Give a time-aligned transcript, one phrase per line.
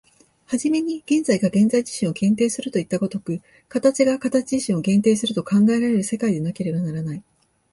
[0.47, 7.23] 始めに現在が現在自身を限定するといった如く、形が形自身を限定すると考えられる世界でなければならない。